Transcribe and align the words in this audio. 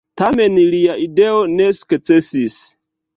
Tamen 0.19 0.53
lia 0.75 0.95
ideo 1.03 1.35
ne 1.59 1.67
sukcesis. 1.81 2.57